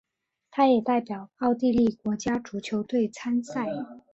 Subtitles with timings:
[0.49, 3.67] 他也代表奥地利国家足球队参赛。